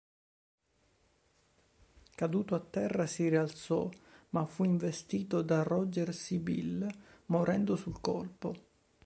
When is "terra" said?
2.59-3.05